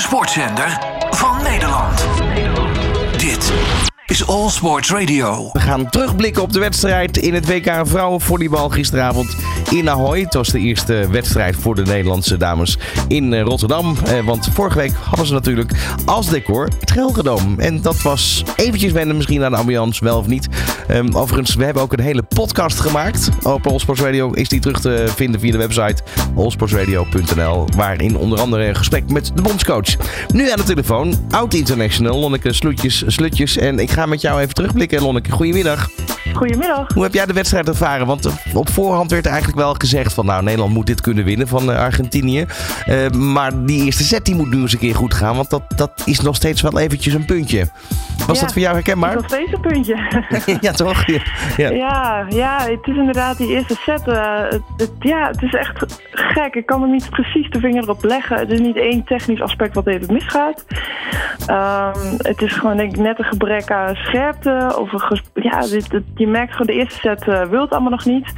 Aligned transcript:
sportzender 0.00 0.78
van 1.10 1.42
Nederland. 1.42 2.06
Dit 3.16 3.52
is 4.06 4.26
All 4.26 4.48
Sports 4.48 4.90
Radio. 4.90 5.50
We 5.52 5.60
gaan 5.60 5.90
terugblikken 5.90 6.42
op 6.42 6.52
de 6.52 6.58
wedstrijd 6.58 7.16
in 7.16 7.34
het 7.34 7.46
WK 7.46 7.80
vrouwenvolleybal 7.82 8.68
gisteravond 8.68 9.36
in 9.70 9.90
Ahoy. 9.90 10.20
Het 10.20 10.34
was 10.34 10.48
de 10.48 10.58
eerste 10.58 11.08
wedstrijd 11.10 11.56
voor 11.56 11.74
de 11.74 11.82
Nederlandse 11.82 12.36
dames 12.36 12.78
in 13.08 13.32
eh, 13.32 13.42
Rotterdam. 13.42 13.96
Eh, 14.04 14.24
want 14.24 14.48
vorige 14.52 14.78
week 14.78 14.92
hadden 14.92 15.26
ze 15.26 15.32
natuurlijk 15.32 15.72
als 16.04 16.28
decor 16.28 16.68
het 16.80 16.90
Gelredome. 16.90 17.62
En 17.62 17.82
dat 17.82 18.02
was 18.02 18.44
eventjes 18.56 18.92
wennen 18.92 19.16
misschien 19.16 19.44
aan 19.44 19.50
de 19.50 19.56
ambiance, 19.56 20.04
wel 20.04 20.18
of 20.18 20.26
niet. 20.26 20.48
Ehm, 20.90 21.16
overigens, 21.16 21.54
we 21.54 21.64
hebben 21.64 21.82
ook 21.82 21.92
een 21.92 22.00
hele 22.00 22.22
podcast 22.22 22.80
gemaakt. 22.80 23.28
Op 23.42 23.66
All 23.66 23.78
Sports 23.78 24.00
Radio 24.00 24.32
is 24.32 24.48
die 24.48 24.60
terug 24.60 24.80
te 24.80 25.04
vinden 25.14 25.40
via 25.40 25.52
de 25.52 25.58
website 25.58 26.02
allsportsradio.nl. 26.36 27.68
Waarin 27.76 28.16
onder 28.16 28.40
andere 28.40 28.64
een 28.64 28.76
gesprek 28.76 29.10
met 29.10 29.32
de 29.34 29.42
bondscoach. 29.42 29.96
Nu 30.28 30.50
aan 30.50 30.58
de 30.58 30.62
telefoon, 30.62 31.14
oud-international, 31.30 32.18
Lonneke 32.18 32.52
Sloetjes, 32.52 33.02
Slutjes. 33.06 33.56
En 33.56 33.78
ik 33.78 33.90
ga 33.90 34.06
met 34.06 34.20
jou 34.20 34.40
even 34.40 34.54
terugblikken, 34.54 35.02
Lonneke. 35.02 35.30
Goedemiddag. 35.30 35.88
Goedemiddag. 36.34 36.92
Hoe 36.94 37.02
heb 37.02 37.14
jij 37.14 37.26
de 37.26 37.32
wedstrijd 37.32 37.68
ervaren? 37.68 38.06
Want 38.06 38.24
eh, 38.26 38.32
op 38.56 38.68
voorhand 38.70 39.10
werd 39.10 39.26
eigenlijk 39.26 39.58
wel 39.58 39.74
gezegd 39.78 40.14
van... 40.14 40.26
nou, 40.26 40.42
Nederland 40.42 40.72
moet 40.74 40.86
dit 40.86 41.00
kunnen 41.00 41.24
winnen 41.24 41.48
van 41.48 41.72
eh, 41.72 41.78
Argentinië. 41.78 42.46
Eh, 42.86 43.08
maar 43.10 43.64
die 43.64 43.84
eerste 43.84 44.02
set 44.04 44.24
die 44.24 44.34
moet 44.34 44.50
nu 44.50 44.60
eens 44.60 44.72
een 44.72 44.78
keer 44.78 44.94
goed 44.94 45.14
gaan. 45.14 45.36
Want 45.36 45.50
dat, 45.50 45.62
dat 45.76 46.02
is 46.04 46.20
nog 46.20 46.36
steeds 46.36 46.60
wel 46.62 46.78
eventjes 46.78 47.14
een 47.14 47.24
puntje. 47.24 47.68
Was 48.26 48.36
Ja, 48.38 48.44
dat 48.44 48.52
voor 48.52 48.62
jou 48.62 48.74
herkenbaar? 48.74 49.14
Nog 49.14 49.24
steeds 49.26 49.52
een 49.52 49.60
puntje. 49.60 49.96
ja, 50.66 50.72
toch? 50.72 51.04
Ja. 51.56 51.70
Ja. 51.70 52.24
ja, 52.28 52.56
het 52.62 52.86
is 52.86 52.96
inderdaad 52.96 53.36
die 53.36 53.48
eerste 53.48 53.74
set. 53.84 54.04
het, 54.06 54.60
het- 54.76 54.90
ja, 54.98 55.26
het 55.26 55.42
is 55.42 55.54
echt 55.54 56.00
gek. 56.10 56.54
Ik 56.54 56.66
kan 56.66 56.82
er 56.82 56.88
niet 56.88 57.10
precies 57.10 57.50
de 57.50 57.58
vinger 57.60 57.88
op 57.90 58.04
leggen. 58.04 58.36
Het 58.38 58.50
is 58.50 58.60
niet 58.60 58.76
één 58.76 59.04
technisch 59.04 59.40
aspect 59.42 59.74
wat 59.74 59.86
even 59.86 60.12
misgaat. 60.12 60.64
Ehm, 61.46 61.98
het 62.16 62.42
is 62.42 62.52
gewoon 62.52 62.76
denk 62.76 62.92
ik, 62.92 62.98
net 62.98 63.18
een 63.18 63.24
gebrek 63.24 63.70
aan 63.70 63.94
scherpte. 63.94 64.74
Of 64.78 64.92
een 64.92 65.20
ja, 65.34 65.60
dit, 65.60 65.90
dit- 65.90 66.02
je 66.20 66.26
merkt 66.26 66.52
gewoon 66.52 66.66
de 66.66 66.72
eerste 66.72 66.98
set 66.98 67.28
eh, 67.28 67.48
wil 67.48 67.60
het 67.60 67.70
allemaal 67.70 67.90
nog 67.90 68.04
niet. 68.04 68.32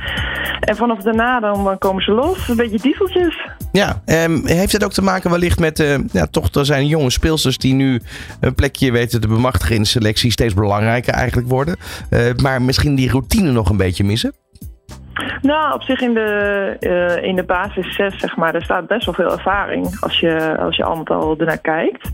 En 0.61 0.77
vanaf 0.77 0.99
daarna 0.99 1.41
dan 1.41 1.71
eh, 1.71 1.77
komen 1.79 2.03
ze 2.03 2.13
los. 2.13 2.49
Een 2.49 2.57
beetje 2.57 2.79
dieseltjes. 2.79 3.49
Ja, 3.73 4.03
ehm, 4.05 4.47
heeft 4.47 4.73
het 4.73 4.85
ook 4.85 4.93
te 4.93 5.03
maken 5.03 5.31
wellicht 5.31 5.59
met... 5.59 5.81
eh, 5.81 5.99
ja, 6.13 6.27
toch, 6.27 6.55
er 6.55 6.67
zijn 6.67 6.87
jonge 6.87 7.11
speelsters 7.11 7.59
die 7.59 7.75
nu 7.75 8.01
een 8.41 8.55
plekje 8.55 8.93
weten 8.93 9.21
te 9.21 9.29
bemachtigen 9.29 9.75
in 9.75 9.83
de 9.83 9.89
selectie. 9.89 10.31
Steeds 10.31 10.55
belangrijker 10.55 11.15
eigenlijk 11.15 11.49
worden. 11.49 11.77
Eh, 12.11 12.21
maar 12.43 12.63
misschien 12.63 12.95
die 12.95 13.11
routine 13.11 13.51
nog 13.51 13.71
een 13.71 13.77
beetje 13.77 14.05
missen. 14.05 14.33
Nou, 15.43 15.75
op 15.75 15.83
zich 15.83 16.01
in 16.01 16.15
de, 16.15 16.77
eh, 16.81 17.23
in 17.23 17.37
de 17.37 17.45
basis 17.45 17.95
6, 17.95 18.19
zeg 18.19 18.37
maar, 18.37 18.55
er 18.55 18.65
staat 18.65 18.87
best 18.87 19.05
wel 19.05 19.15
veel 19.15 19.33
ervaring 19.33 19.97
als 20.01 20.21
je, 20.21 20.57
als 20.59 20.77
je 20.77 20.85
al 20.85 20.97
met 20.97 21.11
al 21.11 21.39
ernaar 21.39 21.61
kijkt. 21.61 22.11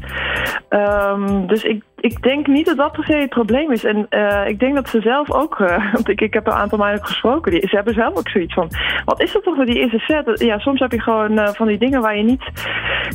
Ehm, 0.68 1.46
dus 1.46 1.64
ik, 1.64 1.82
ik 2.00 2.22
denk 2.22 2.46
niet 2.46 2.66
dat 2.66 2.76
dat 2.76 2.92
per 2.92 3.04
se 3.04 3.12
het 3.12 3.28
probleem 3.28 3.72
is. 3.72 3.84
En 3.84 4.06
eh, 4.08 4.48
ik 4.48 4.58
denk 4.58 4.74
dat 4.74 4.88
ze 4.88 5.00
zelf 5.00 5.30
ook, 5.30 5.60
eh, 5.60 5.92
want 5.94 6.08
ik, 6.08 6.20
ik 6.20 6.34
heb 6.34 6.46
een 6.46 6.52
aantal 6.52 6.78
meiden 6.78 7.04
gesproken, 7.04 7.52
die, 7.52 7.68
ze 7.68 7.76
hebben 7.76 7.94
zelf 7.94 8.16
ook 8.16 8.28
zoiets 8.28 8.54
van, 8.54 8.70
wat 9.04 9.22
is 9.22 9.32
dat 9.32 9.42
toch 9.42 9.56
met 9.56 9.66
die 9.66 9.78
eerste 9.78 9.98
set? 9.98 10.40
Ja, 10.40 10.58
soms 10.58 10.80
heb 10.80 10.92
je 10.92 11.00
gewoon 11.00 11.54
van 11.54 11.66
die 11.66 11.78
dingen 11.78 12.00
waar 12.00 12.16
je 12.16 12.22
niet, 12.22 12.44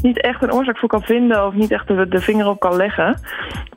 niet 0.01 0.21
echt 0.21 0.43
een 0.43 0.53
oorzaak 0.53 0.77
voor 0.77 0.89
kan 0.89 1.01
vinden 1.01 1.45
of 1.45 1.53
niet 1.53 1.71
echt 1.71 1.87
de, 1.87 2.07
de 2.07 2.19
vinger 2.19 2.47
op 2.47 2.59
kan 2.59 2.75
leggen. 2.75 3.19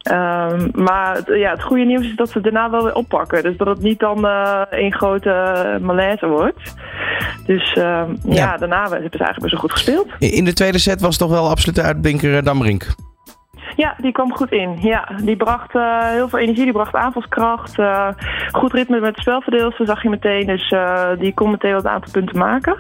Ehm, 0.03 0.69
maar 0.73 1.39
ja, 1.39 1.51
het 1.51 1.63
goede 1.63 1.85
nieuws 1.85 2.07
is 2.07 2.17
dat 2.17 2.31
ze 2.31 2.41
daarna 2.41 2.71
wel 2.71 2.85
weer 2.85 2.95
oppakken. 2.95 3.43
Dus 3.43 3.57
dat 3.57 3.67
het 3.67 3.81
niet 3.81 3.99
dan 3.99 4.25
een 4.71 4.93
grote 4.93 5.79
malaise 5.81 6.26
wordt. 6.29 6.75
Dus 7.47 7.73
ehm, 7.73 8.15
ja. 8.23 8.35
Ja. 8.35 8.57
daarna 8.57 8.81
hebben 8.81 8.99
ze 8.99 9.19
eigenlijk 9.19 9.41
best 9.41 9.53
wel 9.53 9.61
goed 9.61 9.73
gespeeld. 9.73 10.07
In 10.19 10.45
de 10.45 10.53
tweede 10.53 10.79
set 10.79 11.01
was 11.01 11.17
toch 11.17 11.31
wel 11.31 11.49
absoluut 11.49 11.75
de 11.75 11.83
uitblinker 11.83 12.37
eh, 12.37 12.45
Dambrink. 12.45 12.87
Ja, 13.77 13.95
die 14.01 14.13
kwam 14.13 14.33
goed 14.33 14.53
in. 14.53 14.77
Ja, 14.81 15.09
die 15.23 15.37
bracht 15.37 15.75
eh, 15.75 16.11
heel 16.11 16.29
veel 16.29 16.39
energie, 16.39 16.65
die 16.65 16.73
bracht 16.73 16.95
aanvalskracht. 16.95 17.79
eh, 17.79 18.09
goed 18.53 18.73
ritme 18.73 19.01
met 19.01 19.11
het 19.11 19.21
spelverdeelster 19.21 19.87
zag 19.87 20.03
je 20.03 20.09
meteen. 20.09 20.47
Dus 20.47 20.75
die 21.19 21.35
kon 21.35 21.51
meteen 21.51 21.73
wat 21.73 21.87
aantal 21.87 22.13
punten 22.13 22.39
maken. 22.39 22.77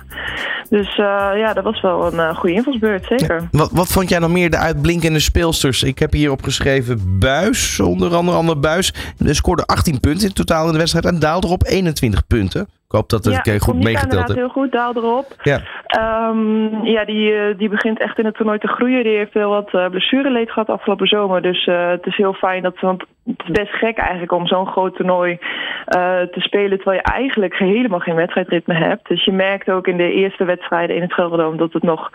Dus 0.71 0.97
ja, 1.37 1.53
dat 1.53 1.65
was 1.65 1.81
wel 1.81 2.13
een 2.13 2.35
goede 2.35 2.55
invalsbeurt, 2.55 3.05
zeker. 3.05 3.49
Wat, 3.51 3.71
wat 3.73 3.89
vond 3.89 4.09
jij 4.09 4.19
nog 4.19 4.31
meer 4.31 4.51
de 4.51 4.57
uitblinkende 4.57 5.21
speelsters? 5.21 5.83
Ik 5.83 5.99
heb 5.99 6.13
hier 6.13 6.31
opgeschreven 6.31 7.19
Buis, 7.19 7.81
onder 7.81 8.15
andere 8.15 8.37
Anne 8.37 8.57
Buis. 8.57 8.95
Die 9.19 9.35
scoorde 9.35 9.67
18 9.67 10.01
punten 10.01 10.29
in 10.29 10.35
totaal 10.35 10.67
in 10.67 10.73
de 10.73 10.79
wedstrijd 10.79 11.05
en 11.07 11.19
daalde 11.19 11.47
erop 11.47 11.65
21 11.67 12.27
punten. 12.27 12.69
Ik 12.89 12.93
hoop 12.93 13.09
dat 13.09 13.27
ik 13.27 13.47
eh, 13.47 13.61
goed 13.61 13.83
meegeteld 13.83 14.29
heb. 14.29 14.37
heel 14.37 14.49
goed, 14.49 14.73
daal 14.73 14.97
erop. 14.97 15.27
Ja. 15.43 15.61
Ehm, 15.87 16.85
ja, 16.85 17.05
die, 17.05 17.35
eh, 17.35 17.59
die 17.59 17.69
begint 17.69 18.01
echt 18.01 18.19
in 18.19 18.25
het 18.25 18.35
toernooi 18.35 18.59
te 18.59 18.69
groeien. 18.69 19.05
Die 19.05 19.17
heeft 19.17 19.33
heel 19.33 19.51
wat 19.51 19.73
uh, 19.73 19.89
blessureleed 19.89 20.51
gehad 20.51 20.69
afgelopen 20.69 21.07
zomer. 21.07 21.43
Dus 21.43 21.67
eh, 21.67 21.89
het 21.89 22.07
is 22.07 22.17
heel 22.17 22.33
fijn 22.33 22.63
dat. 22.63 22.81
Want 22.81 23.05
het 23.27 23.43
is 23.45 23.51
best 23.51 23.73
gek 23.73 23.99
eigenlijk 23.99 24.33
om 24.33 24.47
zo'n 24.47 24.67
groot 24.67 24.97
toernooi 24.97 25.39
eh, 25.85 26.21
te 26.21 26.41
spelen... 26.41 26.77
terwijl 26.77 26.97
je 27.05 27.13
eigenlijk 27.13 27.57
helemaal 27.59 27.99
geen 27.99 28.15
wedstrijdritme 28.15 28.75
hebt. 28.75 29.09
Dus 29.09 29.25
je 29.25 29.33
merkt 29.33 29.71
ook 29.71 29.87
in 29.87 29.97
de 29.97 30.13
eerste 30.13 30.45
wedstrijden 30.45 30.97
in 30.97 31.03
het 31.03 31.13
Gelredome... 31.13 31.57
dat 31.57 31.73
het 31.73 31.83
nog 31.83 32.11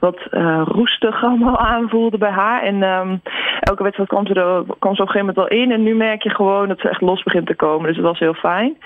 wat 0.00 0.18
eh, 0.30 0.62
roestig 0.64 1.22
allemaal 1.24 1.58
aanvoelde 1.58 2.18
bij 2.18 2.30
haar. 2.30 2.62
En 2.62 2.82
ehm, 2.82 3.16
elke 3.60 3.82
wedstrijd 3.82 4.08
kwam 4.08 4.26
ze, 4.26 4.34
er, 4.34 4.64
kwam 4.78 4.94
ze 4.94 5.02
op 5.02 5.08
een 5.08 5.12
gegeven 5.12 5.18
moment 5.18 5.36
wel 5.36 5.60
in. 5.60 5.72
En 5.72 5.82
nu 5.82 5.94
merk 5.94 6.22
je 6.22 6.30
gewoon 6.30 6.68
dat 6.68 6.80
ze 6.80 6.88
echt 6.88 7.00
los 7.00 7.22
begint 7.22 7.46
te 7.46 7.54
komen. 7.54 7.86
Dus 7.86 7.96
dat 7.96 8.04
was 8.04 8.18
heel 8.18 8.34
fijn. 8.34 8.76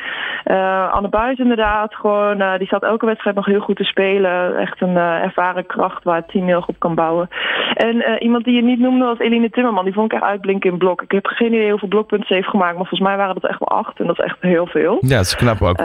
Eh, 0.45 0.93
Anne 0.93 1.09
Buis 1.27 1.39
inderdaad, 1.39 1.95
gewoon, 1.95 2.41
eh, 2.41 2.59
die 2.59 2.67
staat 2.67 2.83
elke 2.83 3.07
wedstrijd 3.07 3.37
nog 3.37 3.47
heel 3.47 3.61
goed 3.61 3.77
te 3.77 3.85
spelen. 3.85 4.57
Echt 4.57 4.81
een 4.81 4.97
eh, 4.97 5.23
ervaren 5.23 5.67
kracht 5.67 6.05
waar 6.05 6.17
het 6.17 6.29
team 6.29 6.47
heel 6.47 6.61
goed 6.61 6.75
op 6.75 6.81
kan 6.81 6.95
bouwen. 6.95 7.29
En 7.75 8.01
eh, 8.01 8.23
iemand 8.23 8.45
die 8.45 8.55
je 8.55 8.63
niet 8.63 8.79
noemde 8.79 9.05
was 9.05 9.19
Eline 9.19 9.51
Timmerman. 9.51 9.85
Die 9.85 9.93
vond 9.93 10.13
ik 10.13 10.19
echt 10.19 10.31
uitblinken 10.31 10.71
in 10.71 10.79
blok. 10.79 11.03
Ik 11.03 11.11
heb 11.11 11.27
geen 11.27 11.53
idee 11.53 11.71
hoeveel 11.71 11.89
blokpunten 11.89 12.27
ze 12.27 12.35
heeft 12.35 12.49
gemaakt. 12.49 12.77
Maar 12.77 12.87
volgens 12.87 13.09
mij 13.09 13.17
waren 13.17 13.35
dat 13.35 13.51
echt 13.51 13.59
wel 13.59 13.79
acht. 13.79 14.01
En 14.01 14.07
dat 14.07 14.19
is 14.19 14.25
echt 14.25 14.37
heel 14.41 14.67
veel. 14.67 14.97
Ja, 15.01 15.17
dat 15.17 15.27
is 15.27 15.37
knap 15.37 15.63
ook. 15.63 15.79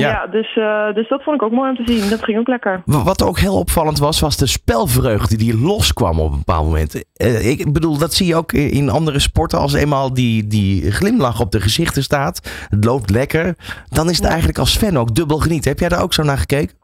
Ja. 0.00 0.08
ja, 0.08 0.26
dus, 0.26 0.56
eh, 0.56 0.94
dus 0.94 1.08
dat 1.08 1.22
vond 1.22 1.36
ik 1.36 1.42
ook 1.42 1.52
mooi 1.52 1.70
om 1.70 1.84
te 1.84 1.92
zien. 1.92 2.10
Dat 2.10 2.24
ging 2.24 2.38
ook 2.38 2.48
lekker. 2.48 2.82
Wa- 2.84 3.02
Wat 3.02 3.22
ook 3.22 3.38
heel 3.38 3.58
opvallend 3.58 3.98
was, 3.98 4.20
was 4.20 4.36
de 4.36 4.46
spelvreugde 4.46 5.36
die 5.36 5.58
loskwam 5.58 6.20
op 6.20 6.32
een 6.32 6.38
bepaald 6.38 6.64
moment. 6.66 7.04
Eh, 7.14 7.48
ik 7.50 7.72
bedoel, 7.72 7.98
dat 7.98 8.14
zie 8.14 8.26
je 8.26 8.36
ook 8.36 8.52
in 8.52 8.90
andere 8.90 9.18
sporten. 9.18 9.58
Als 9.58 9.72
eenmaal 9.72 10.14
die, 10.14 10.46
die 10.46 10.90
glimlach 10.92 11.40
op 11.40 11.50
de 11.50 11.60
gezichten 11.60 12.02
staat, 12.02 12.50
het 12.68 12.84
loopt 12.84 13.10
lekker, 13.10 13.54
dan 13.88 14.10
is 14.10 14.16
het 14.16 14.26
eigenlijk 14.26 14.58
als 14.58 14.76
fan 14.76 14.98
ook 14.98 15.14
dubbel 15.14 15.38
genieten. 15.38 15.70
Heb 15.70 15.80
jij 15.80 15.88
daar 15.88 16.02
ook 16.02 16.14
zo 16.14 16.22
naar 16.22 16.38
gekeken? 16.38 16.76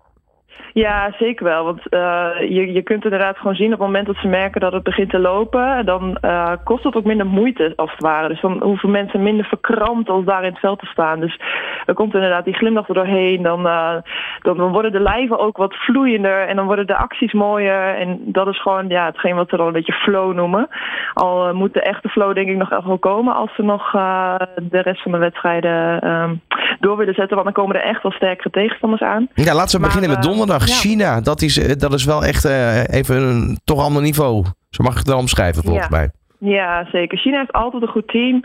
Ja, 0.73 1.13
zeker 1.19 1.45
wel. 1.45 1.65
Want 1.65 1.89
eh, 1.89 2.29
je, 2.39 2.73
je 2.73 2.83
kunt 2.83 3.05
inderdaad 3.05 3.37
gewoon 3.37 3.55
zien 3.55 3.73
op 3.73 3.79
het 3.79 3.87
moment 3.87 4.07
dat 4.07 4.17
ze 4.17 4.29
merken 4.29 4.61
dat 4.61 4.73
het 4.73 4.83
begint 4.83 5.11
te 5.11 5.19
lopen, 5.19 5.87
dan 5.87 6.17
eh, 6.21 6.53
kost 6.65 6.85
het 6.85 6.95
ook 6.95 7.05
minder 7.05 7.27
moeite 7.27 7.73
als 7.77 7.91
het 7.91 8.01
ware. 8.01 8.29
Dus 8.29 8.41
dan 8.41 8.63
hoeven 8.63 8.91
mensen 8.91 9.23
minder 9.23 9.47
verkrampt 9.47 10.09
als 10.09 10.25
daar 10.25 10.45
in 10.45 10.51
het 10.51 10.61
veld 10.61 10.79
te 10.79 10.87
staan. 10.87 11.21
Dus 11.21 11.41
er 11.87 11.95
komt 11.95 12.15
inderdaad 12.15 12.45
die 12.45 12.55
glimlach 12.55 12.89
er 12.89 12.95
doorheen. 12.95 13.43
Dan, 13.43 13.67
eh, 13.67 13.95
dan, 14.41 14.57
worden 14.57 14.93
de 14.93 15.01
lijven 15.01 15.39
ook 15.39 15.57
wat 15.57 15.75
vloeiender 15.75 16.47
en 16.47 16.57
dan 16.57 16.67
worden 16.67 16.87
de 16.87 16.97
acties 16.97 17.33
mooier. 17.33 17.95
En 17.95 18.21
dat 18.25 18.49
is 18.49 18.63
gewoon 18.63 18.89
ja, 18.89 19.07
hetgeen 19.07 19.35
wat 19.35 19.49
ze 19.49 19.57
dan 19.57 19.67
een 19.67 19.73
beetje 19.73 19.93
flow 19.93 20.35
noemen. 20.35 20.69
Al 21.15 21.55
moet 21.55 21.75
de 21.75 21.83
echte 21.83 22.09
flow 22.09 22.35
denk 22.35 22.49
ik 22.49 22.57
nog 22.57 22.71
echt 22.71 22.85
wel 22.85 22.99
komen 22.99 23.35
als 23.35 23.55
ze 23.55 23.63
nog 23.63 23.91
de 23.91 24.81
rest 24.83 25.03
van 25.03 25.13
de 25.13 25.19
wedstrijden 25.19 26.01
ehm, 26.01 26.35
door 26.81 26.97
willen 26.97 27.15
zetten. 27.15 27.37
Want 27.37 27.55
dan 27.55 27.65
komen 27.65 27.77
er 27.77 27.89
echt 27.89 28.03
wel 28.03 28.13
sterkere 28.13 28.51
tegenstanders 28.51 29.03
aan. 29.03 29.29
Ja, 29.35 29.55
laten 29.55 29.75
we 29.75 29.87
Maar, 29.87 29.95
beginnen 29.95 30.11
met 30.17 30.27
eh, 30.27 30.60
ja. 30.67 30.75
China, 30.75 31.21
dat 31.21 31.43
is, 31.43 31.59
eh, 31.59 31.77
dat 31.79 31.93
is 31.93 32.05
wel 32.05 32.25
echt 32.25 32.45
eh, 32.45 32.89
even 32.89 33.17
een 33.23 33.59
toch 33.65 33.85
ander 33.85 34.03
niveau. 34.03 34.45
Zo 34.71 34.83
mag 34.83 34.93
ik 34.93 34.99
het 34.99 35.07
wel 35.09 35.19
omschrijven 35.19 35.63
volgens 35.63 35.87
Ja. 35.91 35.97
mij. 35.97 36.11
Ja, 36.39 36.87
zeker. 36.93 37.19
China 37.19 37.39
heeft 37.39 37.53
altijd 37.53 37.83
een 37.83 37.89
goed 37.89 38.09
team. 38.09 38.45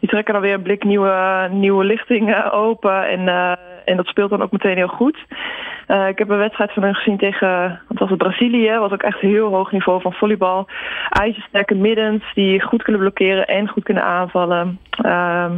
Die 0.00 0.08
trekken 0.08 0.32
dan 0.32 0.42
weer 0.42 0.54
een 0.54 0.62
blik 0.62 0.84
nieuwe, 0.84 1.48
nieuwe 1.52 1.84
lichting 1.84 2.34
eh, 2.34 2.54
open. 2.54 3.08
En, 3.08 3.28
eh, 3.28 3.52
en 3.84 3.96
dat 3.96 4.06
speelt 4.06 4.30
dan 4.30 4.42
ook 4.42 4.52
meteen 4.52 4.76
heel 4.76 4.88
goed. 4.88 5.18
Ik 6.08 6.18
heb 6.18 6.28
een 6.28 6.38
wedstrijd 6.38 6.72
van 6.72 6.82
hen 6.82 6.94
gezien 6.94 7.16
tegen, 7.18 7.80
wat 7.88 7.98
was 7.98 8.08
het, 8.08 8.18
Brazilië. 8.18 8.78
Was 8.78 8.92
ook 8.92 9.02
echt 9.02 9.22
een 9.22 9.28
heel 9.28 9.48
hoog 9.54 9.72
niveau 9.72 10.00
van 10.00 10.12
volleybal. 10.12 10.68
IJzersterke 11.08 11.74
middens 11.74 12.24
die 12.34 12.62
goed 12.62 12.82
kunnen 12.82 13.00
blokkeren 13.02 13.46
en 13.46 13.68
goed 13.68 13.82
kunnen 13.84 14.04
aanvallen. 14.04 14.78
Ehm, 14.90 15.52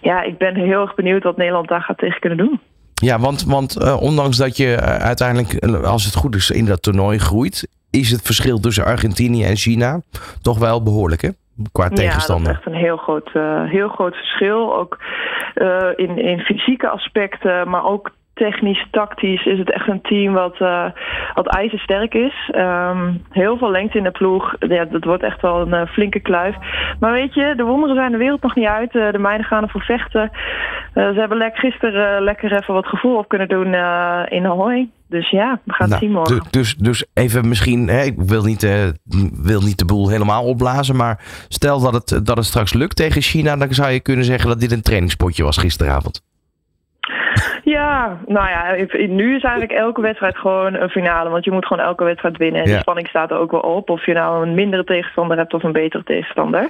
ja, 0.00 0.22
ik 0.22 0.38
ben 0.38 0.54
heel 0.54 0.80
erg 0.80 0.94
benieuwd 0.94 1.22
wat 1.22 1.36
Nederland 1.36 1.68
daar 1.68 1.80
gaat 1.82 1.98
tegen 1.98 2.20
kunnen 2.20 2.38
doen. 2.38 2.60
Ja, 3.04 3.18
want, 3.18 3.44
want 3.44 3.76
eh, 3.76 4.02
ondanks 4.02 4.36
dat 4.36 4.56
je 4.56 4.74
eh, 4.74 5.04
uiteindelijk, 5.04 5.52
eh, 5.52 5.82
als 5.82 6.04
het 6.04 6.14
goed 6.14 6.34
is, 6.34 6.50
in 6.50 6.64
dat 6.64 6.82
toernooi 6.82 7.18
groeit, 7.18 7.68
is 7.90 8.10
het 8.10 8.22
verschil 8.22 8.60
tussen 8.60 8.84
Argentinië 8.84 9.44
en 9.44 9.56
China 9.56 10.00
toch 10.42 10.58
wel 10.58 10.82
behoorlijk, 10.82 11.22
hè? 11.22 11.28
Qua 11.72 11.82
Ja, 11.82 11.88
dat 11.88 11.98
is 11.98 12.04
tegenstander. 12.04 12.52
echt 12.52 12.66
een 12.66 12.74
heel 12.74 12.96
groot, 12.96 13.30
heel 13.70 13.88
groot 13.88 14.14
verschil. 14.14 14.74
Ook 14.76 14.98
in, 15.96 16.18
in 16.18 16.38
fysieke 16.38 16.88
aspecten, 16.88 17.68
maar 17.68 17.84
ook 17.84 18.10
technisch, 18.34 18.86
tactisch 18.90 19.44
is 19.46 19.58
het 19.58 19.72
echt 19.72 19.88
een 19.88 20.00
team 20.02 20.32
wat, 20.32 20.56
eh, 20.58 20.84
wat 21.34 21.46
ijzersterk 21.56 22.14
is. 22.14 22.50
Ehm, 22.50 23.12
heel 23.30 23.56
veel 23.58 23.70
lengte 23.70 23.98
in 23.98 24.04
de 24.04 24.10
ploeg. 24.10 24.54
Ja, 24.58 24.84
dat 24.84 25.04
wordt 25.04 25.22
echt 25.22 25.40
wel 25.40 25.60
een 25.60 25.72
eh, 25.72 25.86
flinke 25.86 26.20
kluif. 26.20 26.54
Maar 27.00 27.12
weet 27.12 27.34
je, 27.34 27.52
de 27.56 27.62
wonderen 27.64 27.96
zijn 27.96 28.12
de 28.12 28.18
wereld 28.18 28.42
nog 28.42 28.54
niet 28.54 28.66
uit. 28.66 28.94
Eh, 28.96 29.12
de 29.12 29.18
meiden 29.18 29.46
gaan 29.46 29.62
ervoor 29.62 29.82
vechten. 29.82 30.30
Ze 30.94 31.14
hebben 31.16 31.38
lek, 31.38 31.56
gisteren 31.56 32.22
lekker 32.22 32.52
even 32.52 32.74
wat 32.74 32.86
gevoel 32.86 33.16
op 33.16 33.28
kunnen 33.28 33.48
doen 33.48 33.66
in 34.28 34.46
Ahoy. 34.46 34.88
Dus 35.08 35.30
ja, 35.30 35.60
we 35.64 35.72
gaan 35.72 35.90
het 35.90 36.00
Nou, 36.00 36.00
zien 36.02 36.12
morgen. 36.12 36.36
du- 36.36 36.58
Dus, 36.58 36.74
dus 36.76 37.06
even 37.14 37.48
misschien, 37.48 37.88
hè, 37.88 38.02
ik 38.02 38.14
wil 38.16 38.42
niet, 38.42 38.62
wil 39.42 39.60
niet 39.60 39.78
de 39.78 39.84
boel 39.84 40.08
helemaal 40.08 40.44
opblazen, 40.44 40.96
maar 40.96 41.20
stel 41.48 41.80
dat 41.80 41.92
het, 41.92 42.26
dat 42.26 42.36
het 42.36 42.46
straks 42.46 42.72
lukt 42.74 42.96
tegen 42.96 43.22
China, 43.22 43.56
dan 43.56 43.74
zou 43.74 43.90
je 43.90 44.00
kunnen 44.00 44.24
zeggen 44.24 44.48
dat 44.48 44.60
dit 44.60 44.72
een 44.72 44.82
trainingspotje 44.82 45.44
was 45.44 45.56
gisteravond. 45.56 46.22
Ja, 47.64 48.18
nou 48.26 48.48
ja, 48.48 48.86
nu 49.06 49.36
is 49.36 49.42
eigenlijk 49.42 49.72
elke 49.72 50.00
wedstrijd 50.00 50.36
gewoon 50.36 50.74
een 50.74 50.88
finale. 50.88 51.30
Want 51.30 51.44
je 51.44 51.50
moet 51.50 51.66
gewoon 51.66 51.84
elke 51.86 52.04
wedstrijd 52.04 52.36
winnen. 52.36 52.60
En 52.60 52.66
Ja. 52.66 52.72
die 52.72 52.80
spanning 52.80 53.08
staat 53.08 53.30
er 53.30 53.36
ook 53.38 53.50
wel 53.50 53.60
op. 53.60 53.90
Of 53.90 54.06
je 54.06 54.12
nou 54.12 54.46
een 54.46 54.54
mindere 54.54 54.84
tegenstander 54.84 55.36
hebt 55.36 55.54
of 55.54 55.62
een 55.62 55.72
betere 55.72 56.02
tegenstander. 56.04 56.68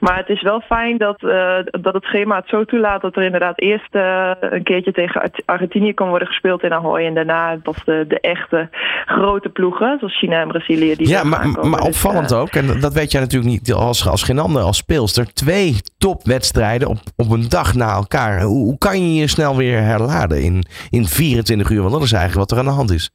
Maar 0.00 0.16
het 0.16 0.28
is 0.28 0.42
wel 0.42 0.60
fijn 0.60 0.98
dat, 0.98 1.22
eh, 1.22 1.56
dat 1.64 1.94
het 1.94 2.04
schema 2.04 2.36
het 2.36 2.48
zo 2.48 2.64
toelaat 2.64 3.00
dat 3.02 3.16
er 3.16 3.22
inderdaad 3.22 3.60
eerst 3.60 3.94
eh, 3.94 4.30
een 4.40 4.62
keertje 4.62 4.92
tegen 4.92 5.20
Ar- 5.22 5.30
Argentinië 5.44 5.94
kan 5.94 6.08
worden 6.08 6.28
gespeeld 6.28 6.62
in 6.62 6.72
Ahoy. 6.72 7.04
En 7.06 7.14
daarna 7.14 7.56
pas 7.62 7.84
de, 7.84 8.04
de 8.08 8.20
echte 8.20 8.68
grote 9.06 9.48
ploegen, 9.48 9.96
zoals 9.98 10.18
China 10.18 10.40
en 10.40 10.48
Brazilië. 10.48 10.96
Die 10.96 11.08
Ja, 11.08 11.24
maar, 11.24 11.48
maar 11.48 11.80
Dus, 11.80 11.88
opvallend 11.88 12.30
eh, 12.32 12.40
ook, 12.40 12.50
en 12.54 12.80
dat 12.80 12.92
weet 12.92 13.12
jij 13.12 13.20
natuurlijk 13.20 13.50
niet 13.50 13.72
als, 13.72 14.08
als 14.08 14.22
geen 14.22 14.38
ander, 14.38 14.62
als 14.62 14.76
speelster. 14.76 15.32
Twee 15.32 15.74
topwedstrijden 16.04 16.88
op, 16.88 16.98
op 17.16 17.30
een 17.30 17.48
dag 17.48 17.74
na 17.74 17.90
elkaar. 17.92 18.42
Hoe, 18.42 18.64
hoe 18.64 18.78
kan 18.78 19.00
je 19.00 19.20
je 19.20 19.28
snel 19.28 19.56
weer 19.56 19.80
herladen 19.80 20.42
in, 20.42 20.64
in 20.90 21.04
24 21.04 21.70
uur? 21.70 21.80
Want 21.80 21.92
dat 21.92 22.02
is 22.02 22.12
eigenlijk 22.12 22.40
wat 22.40 22.58
er 22.58 22.64
aan 22.64 22.70
de 22.70 22.78
hand 22.80 22.90
is. 22.90 23.10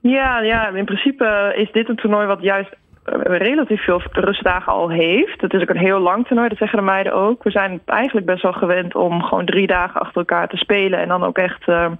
Ja, 0.00 0.40
ja, 0.40 0.68
in 0.68 0.84
principe 0.84 1.54
is 1.56 1.72
dit 1.72 1.88
een 1.88 1.96
toernooi 1.96 2.26
wat 2.26 2.42
juist 2.42 2.76
relatief 3.22 3.84
veel 3.84 4.02
rustdagen 4.12 4.72
al 4.72 4.90
heeft. 4.90 5.40
Het 5.40 5.52
is 5.52 5.62
ook 5.62 5.68
een 5.68 5.76
heel 5.76 5.98
lang 5.98 6.26
toernooi, 6.26 6.48
dat 6.48 6.58
zeggen 6.58 6.78
de 6.78 6.84
meiden 6.84 7.12
ook. 7.12 7.42
We 7.42 7.50
zijn 7.50 7.80
eigenlijk 7.84 8.26
best 8.26 8.42
wel 8.42 8.52
gewend 8.52 8.94
om 8.94 9.22
gewoon 9.22 9.46
drie 9.46 9.66
dagen 9.66 10.00
achter 10.00 10.16
elkaar 10.16 10.48
te 10.48 10.56
spelen 10.56 10.98
en 10.98 11.08
dan 11.08 11.24
ook 11.24 11.38
echt 11.38 11.68
eh, 11.68 11.90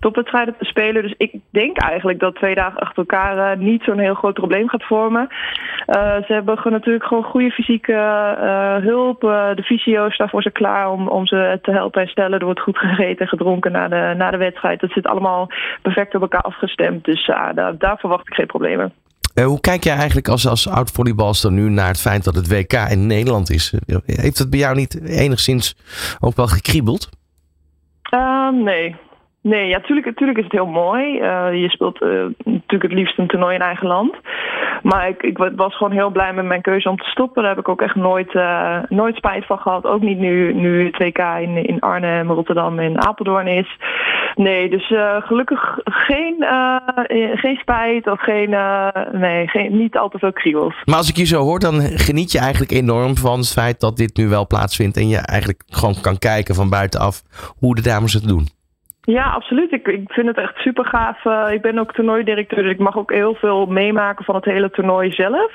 topwedstrijden 0.00 0.54
te 0.58 0.64
spelen. 0.64 1.02
Dus 1.02 1.14
ik 1.16 1.32
denk 1.50 1.78
eigenlijk 1.78 2.20
dat 2.20 2.34
twee 2.34 2.54
dagen 2.54 2.80
achter 2.80 2.98
elkaar 2.98 3.52
eh, 3.52 3.58
niet 3.58 3.82
zo'n 3.82 3.98
heel 3.98 4.14
groot 4.14 4.34
probleem 4.34 4.68
gaat 4.68 4.84
vormen. 4.84 5.28
Eh, 5.86 6.16
ze 6.26 6.32
hebben 6.32 6.58
natuurlijk 6.64 7.04
gewoon 7.04 7.24
goede 7.24 7.50
fysieke 7.50 7.92
eh, 7.92 8.76
hulp. 8.76 9.24
Eh, 9.24 9.54
de 9.54 9.62
fysio's 9.62 10.14
staan 10.14 10.28
voor 10.28 10.42
ze 10.42 10.50
klaar 10.50 10.90
om, 10.90 11.08
om 11.08 11.26
ze 11.26 11.58
te 11.62 11.70
helpen 11.70 12.00
herstellen. 12.00 12.38
Er 12.38 12.44
wordt 12.44 12.60
goed 12.60 12.78
gegeten 12.78 13.18
en 13.18 13.28
gedronken 13.28 13.72
na 13.72 13.88
de, 13.88 14.14
na 14.16 14.30
de 14.30 14.36
wedstrijd. 14.36 14.80
Dat 14.80 14.90
zit 14.90 15.06
allemaal 15.06 15.50
perfect 15.82 16.14
op 16.14 16.22
elkaar 16.22 16.40
afgestemd. 16.40 17.04
Dus 17.04 17.26
daar, 17.26 17.78
daar 17.78 17.98
verwacht 17.98 18.26
ik 18.26 18.34
geen 18.34 18.46
problemen. 18.46 18.92
Eh, 19.34 19.44
hoe 19.44 19.60
kijk 19.60 19.84
jij 19.84 19.96
eigenlijk 19.96 20.28
als, 20.28 20.48
als 20.48 20.68
oud 20.68 20.90
volleybalster 20.90 21.52
nu 21.52 21.70
naar 21.70 21.88
het 21.88 22.00
feit 22.00 22.24
dat 22.24 22.34
het 22.34 22.48
WK 22.48 22.72
in 22.72 23.06
Nederland 23.06 23.50
is? 23.50 23.74
Eh, 23.86 23.96
Heeft 24.04 24.38
het 24.38 24.50
bij 24.50 24.58
jou 24.58 24.76
niet 24.76 25.00
enigszins 25.04 25.76
ook 26.20 26.36
wel 26.36 26.46
gekriebeld? 26.46 27.08
Ehm, 28.02 28.62
nee. 28.62 28.96
Nee, 29.40 29.68
ja, 29.68 29.80
tuurlijk, 29.80 30.38
is 30.38 30.44
het 30.44 30.52
heel 30.52 30.66
mooi. 30.66 31.18
Eh, 31.18 31.48
je 31.52 31.70
speelt 31.70 32.00
natuurlijk 32.44 32.82
het 32.82 32.92
liefst 32.92 33.18
een 33.18 33.26
toernooi 33.26 33.54
in 33.54 33.60
eigen 33.60 33.86
land. 33.86 34.16
Maar 34.84 35.08
ik, 35.08 35.22
ik 35.22 35.38
was 35.56 35.76
gewoon 35.76 35.92
heel 35.92 36.10
blij 36.10 36.32
met 36.32 36.44
mijn 36.44 36.62
keuze 36.62 36.88
om 36.88 36.96
te 36.96 37.04
stoppen. 37.04 37.42
Daar 37.42 37.50
heb 37.50 37.60
ik 37.60 37.68
ook 37.68 37.80
echt 37.80 37.94
nooit, 37.94 38.34
eh, 38.34 38.78
nooit 38.88 39.16
spijt 39.16 39.46
van 39.46 39.58
gehad. 39.58 39.84
Ook 39.84 40.00
niet 40.00 40.18
nu, 40.18 40.54
nu 40.54 40.84
het 40.84 40.98
WK 40.98 41.18
in, 41.18 41.66
in 41.66 41.80
Arnhem, 41.80 42.30
Rotterdam 42.30 42.78
en 42.78 43.06
Apeldoorn 43.06 43.46
is. 43.46 43.78
Nee, 44.34 44.70
dus 44.70 44.90
eh, 44.90 45.16
gelukkig 45.22 45.78
geen, 45.84 46.36
eh, 46.42 46.76
geen 47.34 47.56
spijt 47.56 48.06
of 48.06 48.20
geen, 48.20 48.56
nee, 49.12 49.48
geen, 49.48 49.76
niet 49.76 49.96
al 49.96 50.08
te 50.08 50.18
veel 50.18 50.32
kriebels. 50.32 50.74
Maar 50.84 50.96
als 50.96 51.08
ik 51.08 51.16
je 51.16 51.24
zo 51.24 51.42
hoor, 51.42 51.58
dan 51.58 51.80
geniet 51.80 52.32
je 52.32 52.38
eigenlijk 52.38 52.72
enorm 52.72 53.16
van 53.16 53.38
het 53.38 53.52
feit 53.52 53.80
dat 53.80 53.96
dit 53.96 54.16
nu 54.16 54.28
wel 54.28 54.46
plaatsvindt. 54.46 54.96
En 54.96 55.08
je 55.08 55.18
eigenlijk 55.18 55.62
gewoon 55.66 56.00
kan 56.00 56.18
kijken 56.18 56.54
van 56.54 56.68
buitenaf 56.68 57.22
hoe 57.58 57.74
de 57.74 57.82
dames 57.82 58.12
het 58.12 58.28
doen. 58.28 58.62
Ja, 59.04 59.30
absoluut. 59.30 59.72
Ik, 59.72 59.88
ik 59.88 60.12
vind 60.12 60.26
het 60.26 60.38
echt 60.38 60.56
super 60.56 60.84
gaaf. 60.84 61.24
Eh, 61.24 61.52
ik 61.52 61.62
ben 61.62 61.78
ook 61.78 61.92
toernooidirecteur, 61.92 62.62
dus 62.62 62.72
ik 62.72 62.78
mag 62.78 62.96
ook 62.96 63.12
heel 63.12 63.34
veel 63.34 63.66
meemaken 63.66 64.24
van 64.24 64.34
het 64.34 64.44
hele 64.44 64.70
toernooi 64.70 65.12
zelf. 65.12 65.52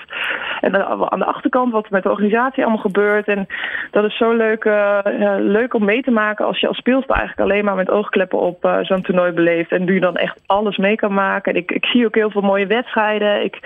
En 0.62 0.72
dan 0.72 1.12
aan 1.12 1.20
de 1.20 1.26
achterkant 1.26 1.72
wat 1.72 1.86
er 1.86 1.92
met 1.92 2.04
de 2.04 2.10
organisatie 2.10 2.64
allemaal 2.64 2.82
gebeurt. 2.82 3.28
En 3.28 3.48
dat 3.92 4.04
is 4.04 4.18
zo 4.18 4.34
leuk, 4.34 4.64
eh, 4.66 5.00
leuk 5.38 5.74
om 5.74 5.86
mee 5.86 6.02
te 6.02 6.12
maken 6.12 6.46
als 6.46 6.60
je 6.60 6.68
als 6.68 6.78
speelster 6.78 7.16
eigenlijk 7.16 7.50
alleen 7.50 7.66
maar 7.66 7.76
met 7.76 7.90
oogkleppen 7.90 8.40
op 8.40 8.66
eh, 8.66 8.78
zo'n 8.82 9.02
toernooi 9.02 9.32
beleeft. 9.32 9.72
En 9.72 9.84
nu 9.84 10.00
dan 10.00 10.16
echt 10.16 10.42
alles 10.46 10.78
mee 10.78 10.96
kan 10.96 11.14
maken. 11.14 11.54
En 11.54 11.60
ik, 11.60 11.72
ik 11.72 11.86
zie 11.86 12.06
ook 12.06 12.16
heel 12.16 12.32
veel 12.32 12.42
mooie 12.42 12.68
wedstrijden. 12.68 13.44
Ik, 13.44 13.60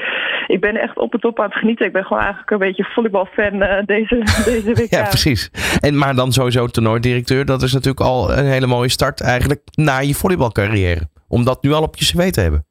ik 0.48 0.60
ben 0.60 0.76
echt 0.76 0.98
op 0.98 1.12
het 1.12 1.22
top 1.22 1.40
aan 1.40 1.46
het 1.46 1.58
genieten. 1.58 1.86
Ik 1.86 1.94
ben 1.94 2.04
gewoon 2.04 2.22
eigenlijk 2.22 2.52
een 2.52 2.58
beetje 2.58 2.84
volleybalfan 2.84 3.62
eh, 3.62 3.86
deze, 3.86 4.16
deze 4.52 4.74
week. 4.74 4.90
Ja, 4.90 5.04
precies. 5.04 5.52
En, 5.80 5.98
maar 5.98 6.16
dan 6.16 6.32
sowieso 6.32 6.68
toernooidirecteur, 6.68 7.46
dat 7.46 7.62
is 7.62 7.74
natuurlijk 7.74 8.06
al 8.06 8.32
een 8.32 8.46
hele 8.46 8.68
mooie 8.68 8.90
start 8.90 9.22
eigenlijk 9.22 9.62
na 9.76 10.00
je 10.00 10.14
volleybalcarrière. 10.14 11.10
Om 11.28 11.44
dat 11.44 11.64
nu 11.64 11.72
al 11.72 11.82
op 11.82 11.96
je 11.96 12.06
cv 12.06 12.32
te 12.32 12.42
hebben. 12.42 12.66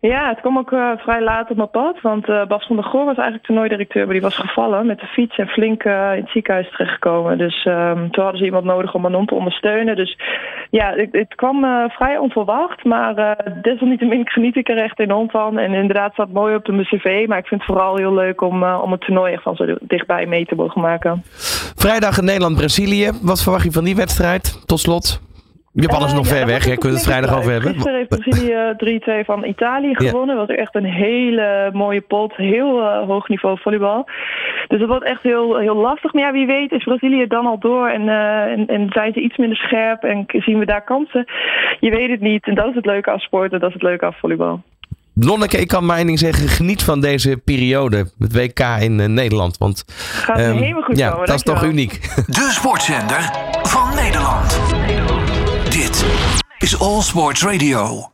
Ja, 0.00 0.28
het 0.28 0.40
kwam 0.40 0.58
ook 0.58 0.72
eh, 0.72 0.90
vrij 0.96 1.22
laat 1.22 1.50
op 1.50 1.56
mijn 1.56 1.70
pad. 1.70 2.00
Want 2.00 2.28
eh, 2.28 2.46
Bas 2.46 2.66
van 2.66 2.76
der 2.76 2.84
Goor 2.84 3.04
was 3.04 3.16
eigenlijk 3.16 3.46
toernooidirecteur. 3.46 4.04
Maar 4.04 4.12
die 4.12 4.22
was 4.22 4.36
gevallen 4.36 4.86
met 4.86 4.98
de 4.98 5.06
fiets 5.06 5.38
en 5.38 5.46
flink 5.46 5.82
eh, 5.82 6.12
in 6.14 6.20
het 6.20 6.30
ziekenhuis 6.30 6.70
terechtgekomen. 6.70 7.38
Dus 7.38 7.64
ehm, 7.64 8.10
toen 8.10 8.22
hadden 8.22 8.38
ze 8.38 8.44
iemand 8.44 8.64
nodig 8.64 8.94
om 8.94 9.00
Manon 9.00 9.26
te 9.26 9.34
ondersteunen. 9.34 9.96
Dus 9.96 10.18
ja, 10.70 10.92
het, 10.94 11.08
het 11.12 11.34
kwam 11.34 11.88
vrij 11.90 12.18
onverwacht. 12.18 12.84
Maar 12.84 13.36
desalniettemin 13.62 14.28
geniet 14.28 14.56
ik 14.56 14.68
er 14.68 14.82
echt 14.82 14.98
enorm 14.98 15.30
van. 15.30 15.58
En 15.58 15.72
inderdaad 15.72 16.12
staat 16.12 16.32
mooi 16.32 16.54
op 16.54 16.64
de 16.64 16.72
mijn 16.72 16.86
cv. 16.86 17.26
Maar 17.28 17.38
ik 17.38 17.46
vind 17.46 17.60
het 17.60 17.70
vooral 17.70 17.96
heel 17.96 18.14
leuk 18.14 18.40
om, 18.40 18.64
om 18.64 18.92
het 18.92 19.00
toernooi 19.00 19.32
echt 19.32 19.42
van 19.42 19.56
zo 19.56 19.76
dichtbij 19.80 20.26
mee 20.26 20.46
te 20.46 20.54
mogen 20.54 20.80
maken. 20.80 21.22
Vrijdag 21.76 22.18
in 22.18 22.24
Nederland-Brazilië. 22.24 23.10
Wat 23.22 23.42
verwacht 23.42 23.64
je 23.64 23.72
van 23.72 23.84
die 23.84 23.96
wedstrijd? 23.96 24.66
Tot 24.66 24.80
slot. 24.80 25.29
Japan 25.72 26.04
is 26.04 26.10
Eh, 26.10 26.16
nog 26.16 26.28
ja, 26.28 26.34
ver 26.34 26.46
weg. 26.46 26.64
Je 26.64 26.70
een 26.70 26.78
kunt 26.78 26.92
het 26.92 27.02
vrijdag 27.02 27.36
over 27.36 27.52
hebben. 27.52 27.72
Gisteren 27.72 27.96
heeft 27.96 28.08
Brazilië 28.08 28.74
3-2 28.76 29.24
van 29.24 29.44
Italië 29.44 29.94
gewonnen. 29.94 30.36
Dat 30.36 30.46
was 30.46 30.56
echt 30.56 30.74
een 30.74 30.84
hele 30.84 31.70
mooie 31.72 32.00
pot. 32.00 32.36
Heel 32.36 32.80
eh, 32.80 33.06
hoog 33.06 33.28
niveau 33.28 33.58
volleybal. 33.60 34.08
Dus 34.68 34.78
dat 34.78 34.88
wordt 34.88 35.04
echt 35.04 35.22
heel, 35.22 35.56
heel 35.58 35.76
lastig. 35.76 36.12
Maar 36.12 36.22
ja, 36.22 36.32
wie 36.32 36.46
weet 36.46 36.72
is 36.72 36.84
Brazilië 36.84 37.26
dan 37.26 37.46
al 37.46 37.58
door. 37.58 37.88
En, 37.88 38.08
eh, 38.08 38.42
en, 38.42 38.66
en 38.66 38.86
zijn 38.90 39.12
ze 39.12 39.20
iets 39.20 39.36
minder 39.36 39.58
scherp. 39.58 40.02
En 40.02 40.24
zien 40.26 40.58
we 40.58 40.66
daar 40.66 40.84
kansen. 40.84 41.24
Je 41.80 41.90
weet 41.90 42.10
het 42.10 42.20
niet. 42.20 42.46
En 42.46 42.54
dat 42.54 42.68
is 42.68 42.74
het 42.74 42.86
leuke 42.86 43.10
aan 43.10 43.18
sport. 43.18 43.52
En 43.52 43.58
dat 43.58 43.68
is 43.68 43.74
het 43.74 43.82
leuke 43.82 44.04
aan 44.04 44.12
volleybal. 44.12 44.62
Lonneke, 45.14 45.58
ik 45.58 45.68
kan 45.68 45.86
mijn 45.86 46.06
ding 46.06 46.18
zeggen, 46.18 46.48
geniet 46.48 46.82
van 46.82 47.00
deze 47.00 47.36
periode. 47.44 48.10
Het 48.18 48.32
WK 48.32 48.60
in 48.80 49.00
eh, 49.00 49.06
Nederland. 49.06 49.58
Want 49.58 49.84
Gaat 49.86 50.38
ehm, 50.38 50.56
helemaal 50.56 50.82
goed 50.82 50.98
ja, 50.98 51.10
komen. 51.10 51.26
dat 51.26 51.36
is 51.36 51.42
toch 51.42 51.64
uniek. 51.64 52.00
De 52.26 52.48
sportzender 52.50 53.30
van 53.62 53.94
Nederland. 53.94 54.79
Dit 55.70 56.04
is 56.58 56.78
All 56.78 57.02
Sports 57.02 57.42
Radio. 57.42 58.08